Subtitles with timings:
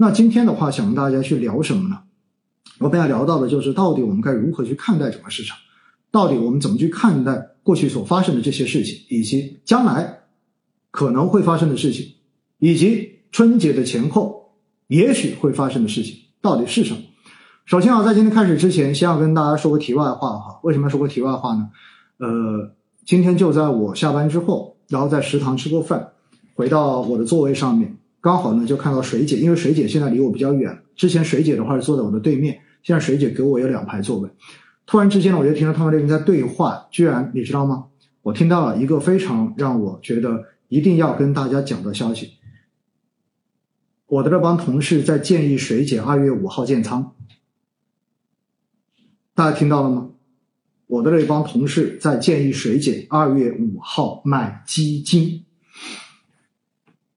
[0.00, 1.98] 那今天的话，想跟大家去聊什么呢？
[2.78, 5.58] 我们要聊到的就是到底我们该如何去看待整个市场，
[6.12, 10.20] 到底我们怎么去看待过去所发生的这些事情，以及将来
[10.92, 12.14] 可能会发生的事情，
[12.60, 14.52] 以及春节的前后
[14.86, 17.00] 也许会发生的事情到底是什么？
[17.64, 20.60] 首先啊，在今天开始之前，先要跟大家说个题外话哈。
[20.62, 21.70] 为什么要说个题外话呢？
[22.18, 22.70] 呃，
[23.04, 26.12] 今天就在我下班之后，然后在食堂吃过饭，
[26.54, 32.60] 回到我的座位上面，刚好呢就看到水姐，因为水姐现在离我比较远，之前水姐的话是坐在我的对面。
[32.82, 34.28] 现在水姐给我有两排座位，
[34.84, 37.86] 突然之间呢，我就听到他们这边在对话，居然你知道吗？
[38.20, 42.34] 我听到了一个非常让我觉得一定要跟大家讲的消息。
[44.04, 47.14] 我的这帮同事在建议水姐二月五号建仓，
[49.34, 50.10] 大家听到了吗？
[50.86, 55.46] 我的这帮同事在建议水姐二月五号买基金。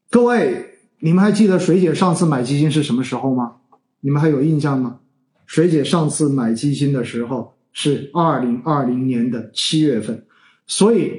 [0.10, 0.71] 各位，
[1.04, 3.54] 你们还记得水姐上次买基金是什么时候吗？
[4.02, 5.00] 你们还有印象吗？
[5.48, 10.24] 水姐上次买基金的时候是二零二零年的七月份，
[10.68, 11.12] 所以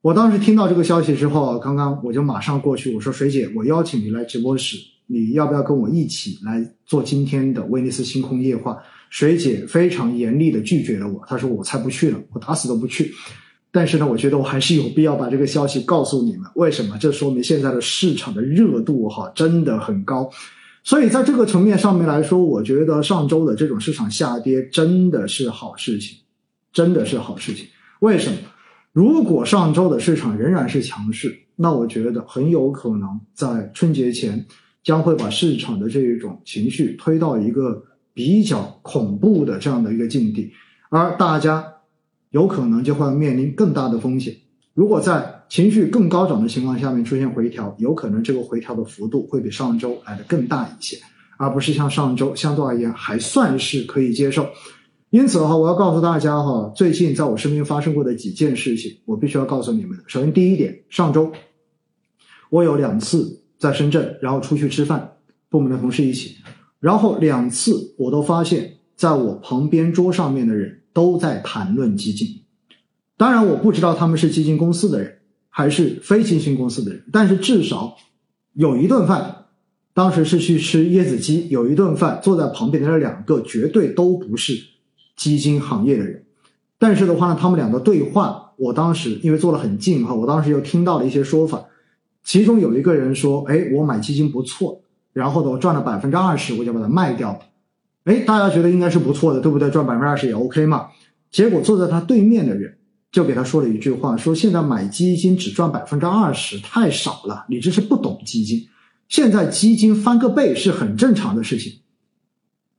[0.00, 8.76] 我当时听到这个消息之后，刚刚我就马上过去，我说：“水姐，我邀请你来直播室，你要不要跟我一起来做今天的威尼斯星空夜话？”
[9.10, 13.12] 水姐非常严厉的拒绝了我，她说：“我才不去呢，我打死都不去。”
[13.70, 16.96] 但是呢，我觉得我还是有必要把这个消息告诉你们，为什么？
[16.98, 20.30] 这说明现在的市场的热度哈真的很高。
[20.82, 26.18] 所以，在这个层面上面来说，我觉得上周的这种市场下跌真的是好事情，
[26.72, 27.66] 真的是好事情。
[28.00, 28.38] 为什么？
[28.92, 34.46] 如果上周的市场仍然是强势，那我觉得很有可能在春节前
[34.82, 40.50] 将会把市场的这一种情绪推到一个比较恐怖的这样的一个境地，
[40.88, 41.62] 而大家
[42.38, 44.32] 有可能就会面临更大的风险。
[44.72, 50.96] 如果在情绪更高涨的情况下面出现回调，有可能这个回调的幅度会比上周来的更大一些，
[51.36, 54.46] 而不是像上周相对而言还算是可以接受。
[55.10, 59.98] 因此的话，我要告诉大家哈，最近在我身边发生过的几件事情，我必须要告诉你们。
[60.06, 61.32] 首先，第一点，上周
[62.50, 65.14] 我有两次在深圳，然后出去吃饭，
[65.50, 66.36] 部门的同事一起，
[66.78, 72.40] 然后两次我都发现，在我旁边桌上面的人都在谈论基金。
[73.16, 77.96] 当然，我不知道他们是基金公司的人还是非基金公司的人，但是至少
[78.54, 79.44] 有一顿饭，
[79.94, 84.60] 当时是去吃椰子鸡，有一顿饭坐在旁边的那两个绝对都不是
[85.14, 86.24] 基金行业的人。
[86.80, 91.64] 但是的话呢，他们俩的对话，我当时因为坐得很近哈，我当时又听到了一些说法，
[92.24, 94.80] 其中有一个人说：“哎，我买基金不错，
[95.12, 97.38] 然后呢，我赚了百分之二十，我就把它卖掉了。”
[98.08, 99.70] 哎，大家觉得应该是不错的，对不对？
[99.70, 100.86] 赚百分之二十也 OK 嘛。
[101.30, 102.74] 结果坐在他对面的人。
[103.10, 107.46] 就给他说了一句话，说现在买基金只赚百分之二十，太少了。
[107.48, 108.68] 你这是不懂基金。
[109.08, 111.72] 现在基金翻个倍是很正常的事情。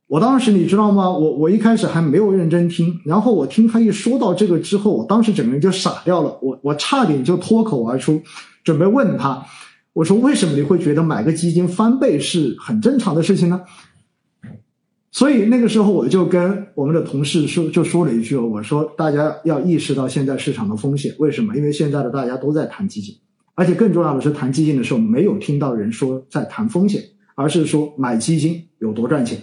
[0.06, 1.10] 我当时你知道吗？
[1.10, 6.38] 我我一开始还没有认真听，然后我听他一说到这个之后，我当时整个人就傻掉了。
[6.40, 8.22] 我我差点就脱口而出，
[8.62, 9.44] 准备问他，
[9.92, 13.60] 我说为什么你会觉得买个基金翻倍是很正常的事情呢？
[15.12, 21.56] 所以那个时候我就跟我们的同事说，就说了一句：“我说大家要意识到现在市场的风险，为什么？
[21.56, 23.16] 因为现在的大家都在谈基金，
[23.56, 27.02] 而且更重要的是谈基金的时候没有听到人说在谈风险，
[27.34, 29.42] 而是说买基金有多赚钱，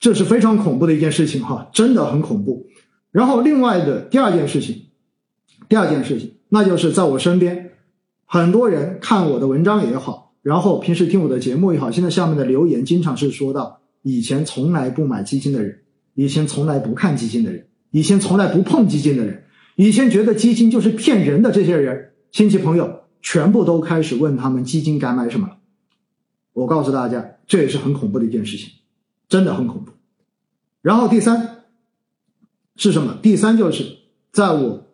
[0.00, 2.68] 这是非常恐怖的一件事情哈，真的很恐怖。
[3.12, 4.86] 然后另外的第二件事情，
[5.68, 7.72] 第二件事情，那就是在我身边
[8.24, 13.82] 很多人看我的文章也好，然后平时听我的节目也好，现在下面的留言经常是说到。
[14.08, 15.80] 以前从来不买基金的人，
[16.14, 19.44] 以前从来不看基金的人，以前从来不碰基金的人，
[19.76, 25.58] 以前觉得基金就是骗人的这些人，亲戚朋友全部都开始问他们基金该买什么了。
[26.54, 28.70] 我告诉大家，这也是很恐怖的一件事情，
[29.28, 29.92] 真的很恐怖。
[30.80, 31.64] 然后第三
[32.76, 33.18] 是什么？
[33.20, 33.98] 第三就是
[34.32, 34.86] 在我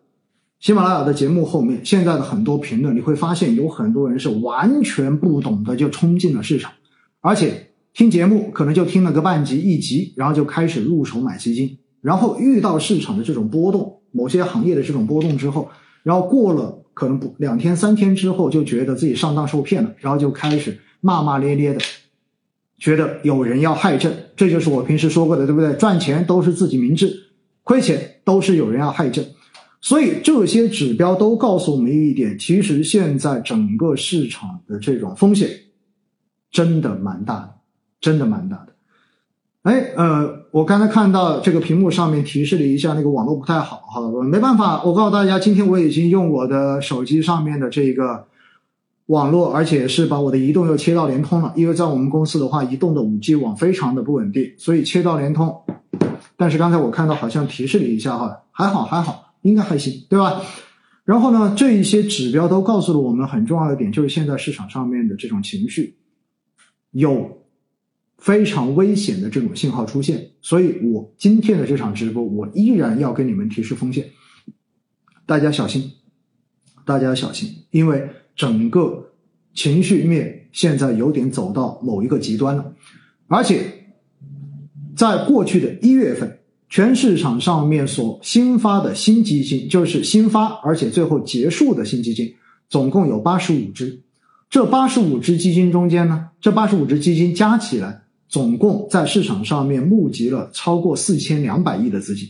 [0.59, 6.73] 喜马拉雅的节目后面，现在的很多评论，你会发现有很多人是完全不懂的就冲进了市场，
[7.21, 7.71] 而且。
[7.95, 15.69] 听节目可能就听了个半集一集，然后就开始入手买基金，然后遇到市场的这种波动，某些行业的这种波动之后，
[16.03, 21.79] 然后过了可能不两天三天之后，就觉得自己上当受骗了，然后就开始骂骂咧咧的，
[22.77, 24.13] 觉得有人要害朕。
[24.35, 25.71] 这就是我平时说过的，对不对？
[25.75, 27.17] 赚钱都是自己明智，
[27.63, 29.25] 亏钱都是有人要害朕。
[29.79, 35.49] 所以这些指标都告诉我们一点，其实现在整个市场的这种风险
[36.51, 37.54] 真的蛮大的。
[38.05, 38.75] 真的蛮大的，
[39.63, 48.27] 哎，呃，我刚才看到这个屏幕上面提示了一下，那个网络不太好哈，没办法，我告诉大家，今天我已经用我的手机上面的这个
[49.07, 51.51] 网络，而且是把我的移动又切到联通了。
[51.55, 55.63] 因为在我们公司的话，移动的五 G 网非常的不稳定，所以切到联通。
[56.37, 60.43] 但是刚才我看到好像提示了一下哈，还好还好，应该还行，对吧？
[61.05, 65.97] 然后呢，这一些指标都告诉了我们很重要的点，就是现在市场上面的这种情绪
[66.91, 67.41] 有
[68.17, 70.31] 非常危险的这种信号出现。
[70.41, 74.09] 所以我今天的这场直播，我依然要跟你们提示风险，
[75.25, 75.91] 大家小心，
[76.85, 79.11] 大家小心，因为整个
[79.53, 82.73] 情绪面现在有点走到某一个极端了，
[83.27, 83.71] 而且。
[84.97, 86.39] 在过去的一月份，
[86.69, 92.33] 全市场上面所新发的新基金，就是新发而且最后结束的新基金，
[92.69, 94.03] 总共有八十五只。
[94.49, 98.03] 这八十五只基金中间呢，这八十五只基金加起来，
[98.35, 102.27] 总共在市场上面募集了超过四千两百亿的资金，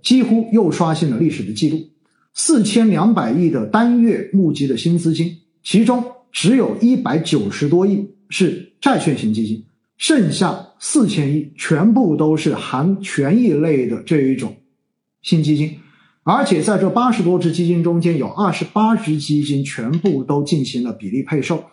[0.00, 1.90] 几乎又刷新了历史的记录。
[2.32, 6.02] 四千两百亿的单月募集的新资金，其中
[6.32, 9.66] 只有一百九十多亿是债券型基金。
[9.98, 14.56] 剩下四千亿全部都是含权益类的这一种
[15.20, 15.78] 新基金，
[16.22, 21.64] 而且在这八十多只基金中间，有二十八只基金全部都进行了比例配售。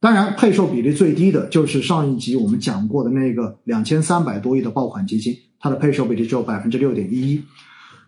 [0.00, 7.42] 当然，配售比例最低的就是上一集我们讲过的那个两千三百多亿的爆款基金，它的配售比例只有百分之六点一一。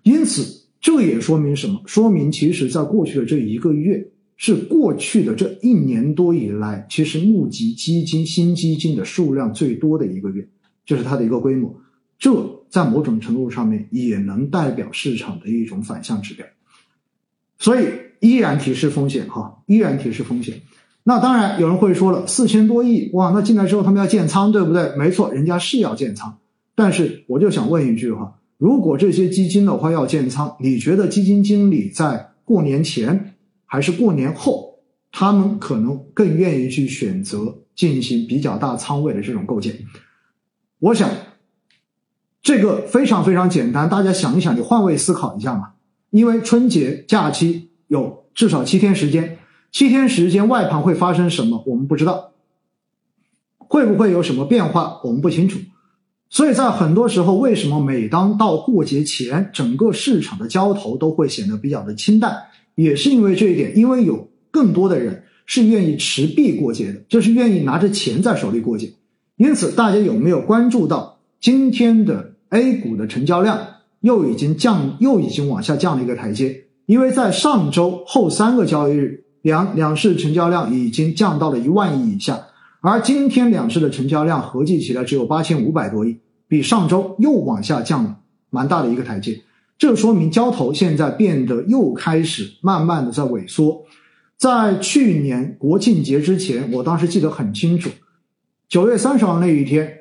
[0.02, 1.80] 因此，这也说明什么？
[1.86, 4.08] 说明其实在过去的这一个月。
[4.38, 10.48] 是过去的这一年多以来，其实募集基金新基金的数量最多的一个月，
[10.84, 11.72] 就是它的一个规模。
[12.18, 16.44] 这在某种程度上面也能代表市场的一种反向指标。
[17.60, 17.86] 所以
[18.18, 20.60] 依然提示风险哈，依然提示风险。
[21.04, 24.94] 那当然有人会说了，四千多亿哇，那进来之后他们要建仓，对不对？
[24.96, 26.38] 没错，人家是要建仓。
[26.74, 33.34] 但是我就想问一句哈，如果这些基金的话要建仓，你觉得基金经理在过年前？
[33.64, 39.74] 还是过年后，他们可能更愿意去选择进行比较大仓位的这种构建。
[40.78, 41.08] 我想，
[42.42, 45.70] 这个非常非常简单，大家想一想，你换位思考一下嘛。
[46.10, 49.38] 因为春节假期有至少七天时间，
[49.72, 52.32] 七天时间外盘会发生什么，我们不知道，
[53.56, 55.58] 会不会有什么变化，我们不清楚。
[56.28, 62.36] 所以在很多时候，为什么每当到过节前，整个市场的交投都会显得比较的清淡？
[62.74, 68.92] 也是因为这一点，因为有更多的人是愿意持币过节的，就是愿意拿着钱在手里过节。
[69.36, 73.68] 因此，大家有没有关注到今天的 A 股的成交量
[74.00, 76.64] 又已经降，又已经往下降了一个台阶？
[76.84, 82.40] 因为在上周后三个交易日，两两市成交量已经降到了一万亿以下，
[82.80, 86.18] 而今天两市的成交量合计起来只有八千五百多亿，
[86.48, 88.16] 比上周又往下降了
[88.50, 89.42] 蛮大的一个台阶。
[89.76, 93.84] 这说明交投现在变得又开始慢慢的在萎缩。
[94.36, 97.90] 在去年国庆节之前，我当时记得很清楚，
[98.68, 99.92] 九月三十号那一天，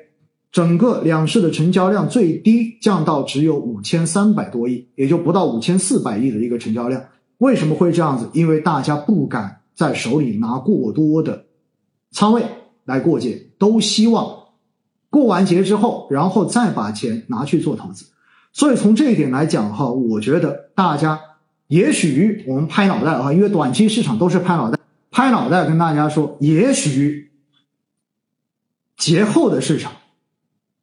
[0.52, 7.02] 整个两市的成交量最低降到只有五千三百多亿，也就不到五千四百亿的一个成交量。
[7.42, 8.30] 为什么会这样子？
[8.34, 11.46] 因为大家不敢在手里拿过多的
[12.12, 12.44] 仓位
[12.84, 14.44] 来过节，都希望
[15.10, 18.06] 过完节之后，然后再把钱拿去做投资。
[18.52, 21.18] 所以从这一点来讲哈，我觉得大家
[21.66, 24.78] 也许我们拍脑袋啊，因为短期市场都是拍脑袋，
[25.10, 27.32] 拍脑袋跟大家说，也许
[28.96, 29.90] 节后的市场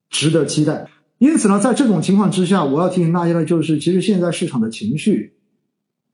[0.10, 0.89] 值得期待。
[1.19, 5.38] 因此呢，在这种情况之下，我要提醒大家的就是，其实现在市场的情绪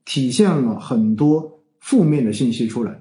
[0.06, 2.98] 体现了很多负面的信息出来。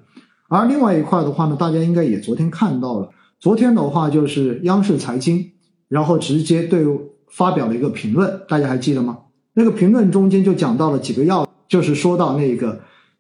[0.49, 3.09] 而另外一块的话呢，大家应该也昨天看到了，
[3.39, 5.51] 昨天的话就是央视财经，
[5.87, 6.85] 然后直接对。
[7.27, 9.17] 发表了一个评论，大家还记得吗？
[9.55, 12.79] 那个评论中间就讲到了几个要，就是说到那个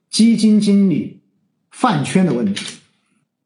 [0.09, 1.21] 基金经理
[1.71, 2.77] 饭圈的问题。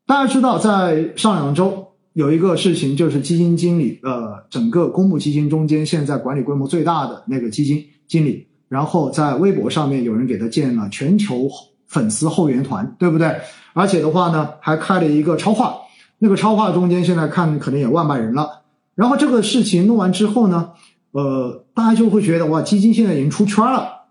[0.05, 11.49] 大家知道，在上两周有一个事情，就是基金经理，呃，整个公募基金中间现在管理规模最大的那个基金经理，然后在微博上面有人给他建了全球
[11.87, 13.35] 粉丝后援团，对不对？
[13.73, 15.75] 而且的话呢，还开了一个超话，
[16.19, 18.61] 那个超话中间现在看可能也万把人了。
[18.95, 20.71] 然后这个事情弄完之后呢，
[21.11, 24.05] 呃，大家就会觉得哇，基金现在已经出圈了。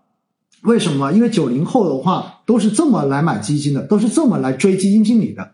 [0.63, 1.13] 为什么？
[1.13, 5.51] 因为九零后的话都是这么来买基金的，都是这么来追基金经理的。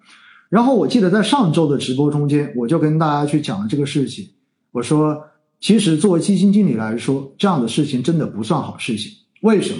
[0.49, 4.29] 然后我记得在上周的直播中间，我就跟大家去讲了这个事情。
[4.71, 5.23] 我说，
[5.59, 9.11] 其实作为基金经理来说，这样的事情真的不算好事情。
[9.41, 9.79] 为什么？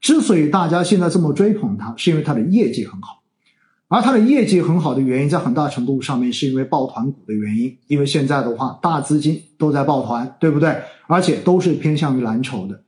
[0.00, 3.22] 之所以大家现在这么追捧他，是因为他的业绩很好。
[3.88, 7.76] 而它的业绩很好的原因，在很大程度上面是因为抱团股的原因。
[7.88, 10.74] 因为现在的话，大资金都在抱团，对不对？
[11.08, 12.84] 而且都是偏向于蓝筹的。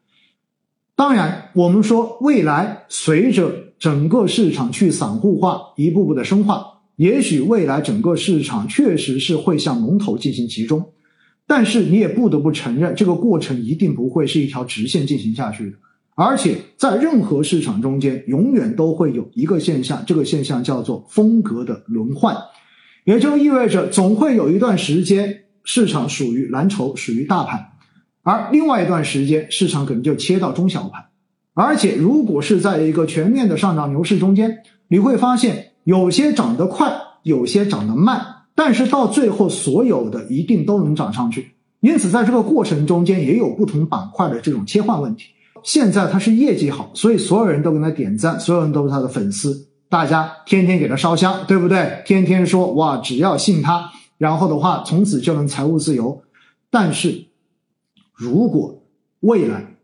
[0.96, 6.64] 当然，我们说未来随着整个市场去散户化，一步步的深化，
[6.96, 10.92] 也许未来整个市场确实是会向龙头进行集中，
[11.46, 15.76] 但是你也不得不承认，这个过程一定不会是一条直线进行下去的。
[16.16, 22.36] 而且在任何市场中间，永远都会有一个现象，这个现象叫做风格的轮换，
[23.04, 27.66] 也就意味着总会有一段时间市场属于蓝筹，属于大盘，
[28.22, 31.06] 而另外一段时间市场可能就切到中小盘。
[31.52, 34.58] 而且如果是在一个全面的上涨牛市中间，
[34.88, 36.92] 你会发现有些涨得快，
[37.24, 41.54] 有些涨得慢，但是到最后所有的一定都能涨上去。
[41.80, 45.26] 因此，在这个过程中间也有不同板块的这种切换问题。
[45.62, 52.02] 现在他是业绩好，所以所有人都给他点赞，所有人都是他的粉丝，大家天天给他烧香，对不对？
[52.06, 56.22] 天天说哇，只要信他，然后的话从此就能财务自由。
[56.70, 57.26] 但是，
[58.12, 58.82] 如果
[59.20, 59.76] 未来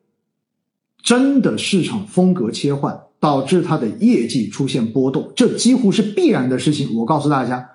[1.02, 6.96] 真的市场风格切换，导致他的业绩出现波动，这几乎是必然的事情。
[6.96, 7.68] 我告诉大家，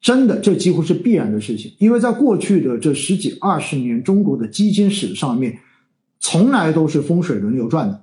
[0.00, 5.58] 真的，这几乎是必然的事情，因为在过去的这十几二十年中国的基金史上面。
[6.20, 8.02] 从来都是风水轮流转的，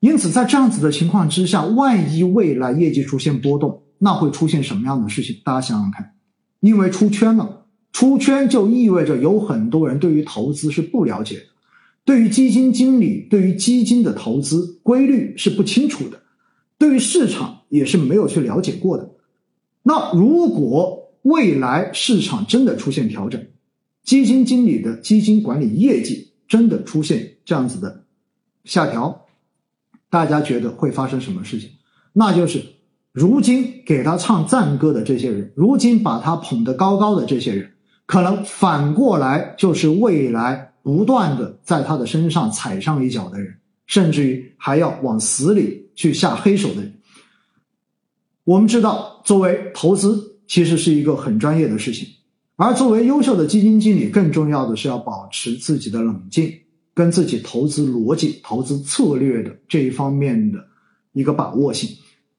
[0.00, 5.36] 因此在这样子的情况之下，万一未来业绩出现波动，那会出现什么样的事情？
[5.44, 6.14] 大家想想看，
[6.58, 11.42] 因为出圈了，出圈就意味着有很多人对于投资是不了解的，
[12.04, 16.20] 对于基金经理，对于基金的投资规律是不清楚的，
[16.76, 19.12] 对于市场也是没有去了解过的。
[19.84, 23.46] 那如果未来市场真的出现调整，
[24.02, 28.04] 基金经理的基金管理业绩，真的出现这样子的
[28.64, 29.26] 下调，
[30.10, 31.70] 大家觉得会发生什么事情？
[32.12, 32.62] 那就是
[33.10, 37.72] 如今给他唱赞歌的这些人，如今把他捧得高高的这些人，
[38.04, 43.54] 可能反过来就是未来不断的在他的身上踩上一脚的人，
[43.86, 47.00] 甚至于还要往死里去下黑手的人。
[48.44, 52.08] 我们知道，作为投资，其实是一个很专业的事情。
[52.56, 56.52] 而作为优秀的基金经理，更重要的是要保持自己的冷静，
[56.94, 60.58] 跟自己投资逻辑、投资策略的这一方面的
[61.12, 61.90] 一个把握性。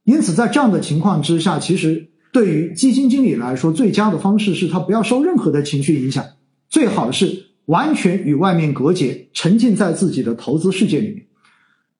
[0.05, 6.23] 因此，在这样的情况之下，其实对于基金经理来说，最佳的方式是他不要受任何的情绪影响，
[6.69, 11.25] 最好是完全与外面隔绝，沉浸在自己的投资世界里面。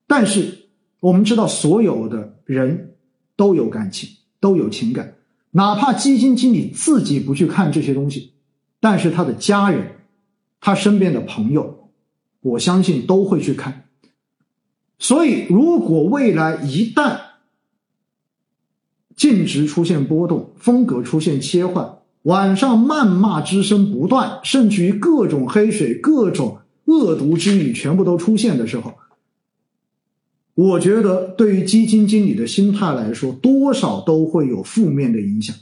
[0.06, 0.68] 但是，
[1.00, 2.94] 我们知道，所有的人
[3.36, 4.08] 都有感情，
[4.40, 5.15] 都有情感。
[5.56, 8.34] 哪怕基金经理自己不去看这些东西，
[8.78, 9.92] 但是他的家人、
[10.60, 11.88] 他身边的朋友，
[12.42, 13.84] 我相信都会去看。
[14.98, 17.20] 所以，如果未来一旦
[19.16, 28.92] 净值出现波动，风格出现切换，晚上谩骂之声不断，甚至于各种黑水、各种恶毒之语全部都出现的时候，
[30.56, 35.54] 我觉得，对于基金经理的心态来说，多少都会有负面的影响。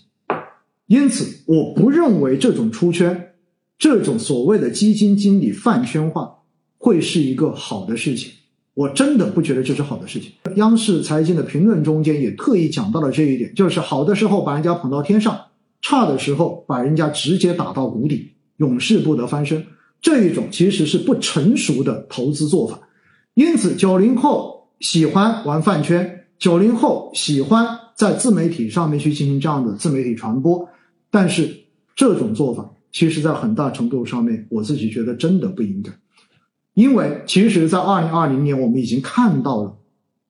[0.86, 3.32] 因此，我不认为这种出圈、
[3.76, 6.36] 这种所谓的基金经理饭圈化
[6.78, 8.30] 会是一个好的事情。
[8.74, 10.30] 我真的不觉得这是好的事情。
[10.54, 15.46] 央视财经的评论中间也特意讲到了这一点，就是好的时候把人家捧到天上，
[15.82, 19.66] 差的时候把人家直接打到谷底，永世不得翻身。
[20.00, 22.88] 这一种其实是不成熟的投资做法。
[23.34, 24.54] 因此，九零后。
[24.84, 30.68] 喜欢玩饭圈，九零后喜欢在自媒体上面去进行这样的自媒体传播，
[31.10, 31.50] 但是
[31.96, 35.90] 这种做法，其实在很大程度上面，我自己觉得真的不应该，
[36.74, 39.74] 因为其实，在二零二零年，我们已经看到了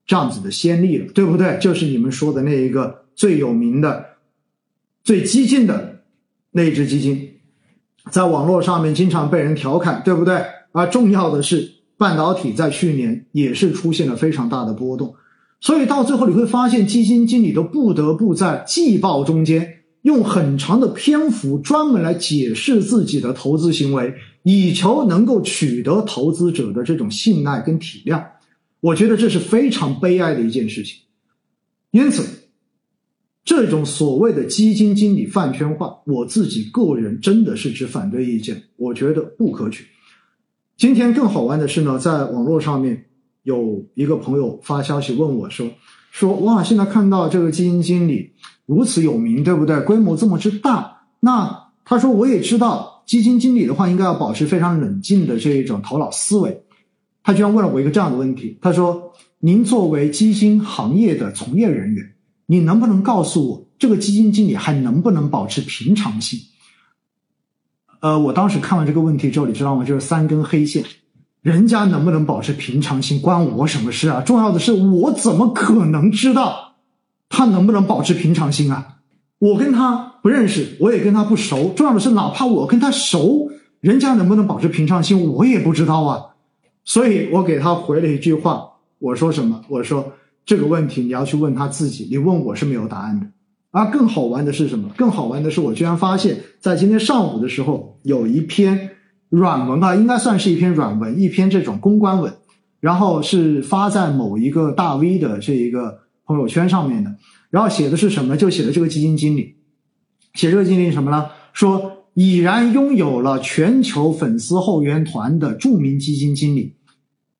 [0.06, 1.58] 这样子的先例了，对不对？
[1.60, 4.06] 就是你们说的那一个最有名的、
[5.02, 6.04] 最激进的
[6.52, 7.28] 那只基金，
[8.12, 10.44] 在网络上面经常被人调侃，对不对？
[10.70, 11.73] 而重要的是。
[11.96, 15.14] 半导体在去年也是出现了非常大的波动，
[15.60, 28.22] 所以到最后你会发现，基金经理都不得不在季报中间用很长的篇幅专门来解释自己的投资行为，以求能够取得投资者的这种信赖跟体谅。
[28.80, 30.98] 我觉得这是非常悲哀的一件事情。
[31.90, 32.22] 因此，
[33.44, 39.86] 这种所谓的基金经理饭圈化，我自己个人真的是持反对意见，我觉得不可取。
[40.76, 43.04] 今天更好玩的是呢，在网络上面
[43.44, 45.70] 有一个朋友发消息问我说
[46.10, 48.32] ：“说哇，现在看到这个基金经理
[48.66, 49.78] 如此有名，对不对？
[49.82, 56.64] 规模这么之大，那他说我也知道，基金经理的话应该要保持非常冷静的这一种头脑思维。
[57.22, 62.04] 他居然问了我一个这样的问题，他说：您作为基金行业的从业人员，
[62.46, 66.40] 你能不能告诉我，这个基金经理还能不能保持平常心？”
[68.04, 69.82] 呃，我当时看完这个问题之后，你知道吗？
[69.82, 70.84] 就是三根黑线。
[71.40, 74.20] 人家能不能保持平常心，关我什么事啊？
[74.20, 76.74] 重要的是，我怎么可能知道
[77.30, 78.96] 他能不能保持平常心啊？
[79.38, 81.72] 我跟他不认识，我也跟他不熟。
[81.74, 86.26] 重要的是，哪怕我跟他熟，人家能不能保持平常心，我也不知道啊。
[86.84, 88.68] 所以我给他回了一句话，
[88.98, 89.62] 我说什么？
[89.70, 90.12] 我说
[90.44, 93.26] 这个问题你要去问他自己，你问我是没有答案的。
[93.74, 94.88] 而更好玩的是什么？
[94.96, 98.90] 更好玩的是，我居然发现，在今天上午的时候，有一篇
[99.30, 102.32] 软文吧，应该算是一篇软文，一篇这种公关文，
[102.78, 107.16] 然后是发在某一个大 V 的这一个朋友圈上面的。
[107.50, 108.36] 然后写的是什么？
[108.36, 109.56] 就写的这个基金经理，
[110.34, 111.26] 写这个经理什么呢？
[111.52, 116.76] 说已然拥有了全球粉丝后援团的著名基金经理，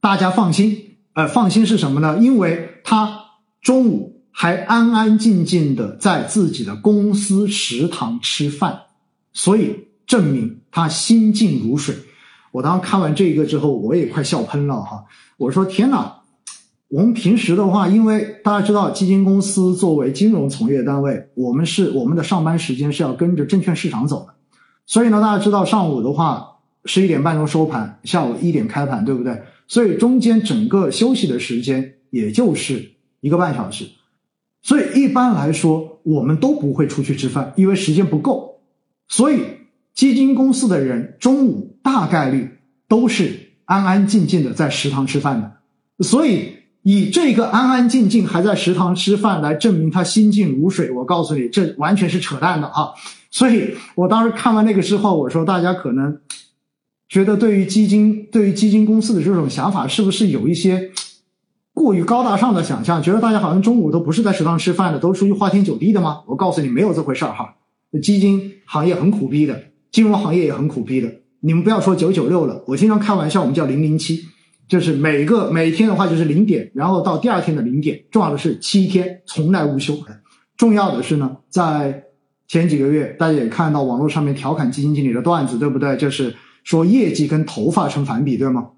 [0.00, 2.18] 大家放心，呃，放心是什么呢？
[2.18, 3.20] 因为他
[3.62, 4.13] 中午。
[4.36, 8.80] 还安安静静的在自己的公司食堂吃饭，
[9.32, 11.94] 所以证明他心静如水。
[12.50, 15.04] 我当时看完这个之后，我也快笑喷了哈！
[15.36, 16.22] 我说天哪，
[16.88, 24.34] 我们平时的话，因为大家知道，基金公司作为金融从业单位，我们是我们的上班时间是要跟着证券市场走的，
[24.84, 29.42] 所以呢，大家知道上午的话十一点半钟收盘，下午一点开盘，对不对？
[29.68, 33.86] 所以中间整个休息的时间也就是一个半小时。
[34.64, 38.62] 所以一般来说，我们都不会出去吃饭，因为时间不够。
[39.08, 39.42] 所以
[39.92, 42.48] 基金公司的人中午大概率
[42.88, 46.02] 都是安安静静的在食堂吃饭的。
[46.02, 52.94] 所以以这个安安静静还在食堂吃饭来证明他心静如水，我告诉你，这完全是扯淡的啊！
[53.30, 56.18] 所以我当时看完那个之后，我说大家可能
[57.06, 60.90] 觉得对于基金、对于基金公司的这种想法，是不是有一些？
[61.74, 66.22] 过于高大上的想象，觉得大家好像中午都不是在食堂吃饭的，都出去花天酒地的吗？
[66.28, 67.56] 我告诉你，没有这回事儿哈。
[68.00, 71.12] 基金行业很苦逼的，金融行业也很苦逼的。
[71.40, 74.20] 你们不要说九九六了，我经常开玩笑，我们叫零零七，
[74.68, 79.98] 就是每个每天的话就是零点，然后到第二天的零点，重要的是七天从来无休。
[80.56, 82.04] 重要的是呢，在
[82.46, 85.96] 前几个月，大家也看到网络上面调侃基金经理的段子，对不对？
[85.96, 88.68] 就是说业绩跟头发成反比，对吗？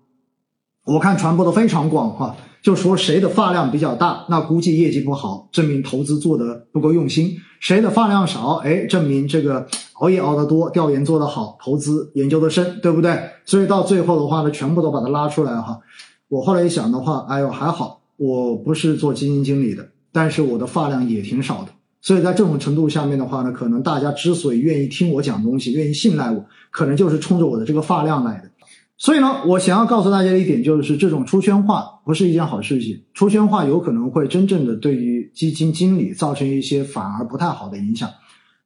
[0.86, 2.34] 我看传播的非常广哈。
[2.66, 9.64] 就说谁的发量比较大，那估计业绩不好，证明投资做的不够用心；谁的发量少，哎，证明这个
[10.00, 13.16] 熬夜熬得多，调研做得好，投资研究的深，对不对？
[13.44, 15.78] 所以到最后的话呢，全部都把它拉出来哈。
[16.26, 21.68] 我后来一想的话，哎呦还好，我不是做基金经理的，但是我的发量也挺少的。
[22.02, 28.50] 所以在这种程度下面的话呢，可能大家之所以愿意听我讲东西，愿意信赖我，可能就是冲着我的这个发量来的。
[28.98, 33.04] 所以呢，我想要告诉大家的一点，就是这种出圈化不是一件好事情。
[33.12, 38.08] 出圈化有可能会真正的对于基金经理造成一些反而不太好的影响。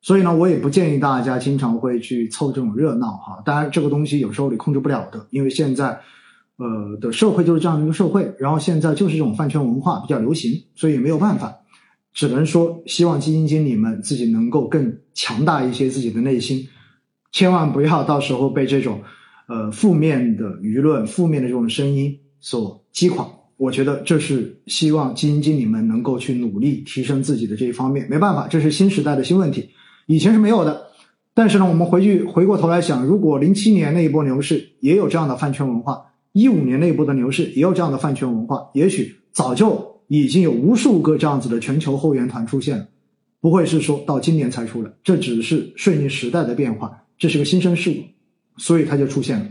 [0.00, 3.42] 所以呢，我也不建议大家经常会去凑这种热闹哈。
[3.44, 5.98] 当然，这个东西有时候你控制不了的，因为现在，
[6.58, 11.52] 呃的社会就是这样的一个社会，然后现在就是这种饭圈文化比较流行，所以没有办法，
[12.14, 16.68] 只能说希望基金经理们自己能够更强大一些自己的内心，
[17.32, 19.02] 千万不要到时候被这种。
[19.50, 28.06] 呃，负面的舆论、负面的这种声音所击垮，我觉得这是希望基金经理们能够去努力提升自己的这一方面。
[28.08, 29.70] 没办法，这是新时代的新问题，
[30.06, 30.86] 以前是没有的。
[31.34, 36.00] 但是呢，我们回去回过头来想，如果零七年那一波牛市也有这样的饭圈文化，
[36.32, 42.86] 一五年那一波的牛市也有这样的饭圈文化，也许早就已经有无数个这样子的全球后援团出现了，
[43.40, 44.92] 不会是说到今年才出来。
[45.02, 47.96] 这只是顺应时代的变化，这是个新生事物。
[48.60, 49.46] 所以它就出现了。